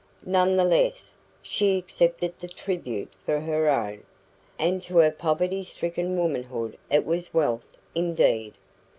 [0.25, 4.01] None the less, she accepted the tribute for her own,
[4.57, 8.55] and to her poverty stricken womanhood it was wealth indeed.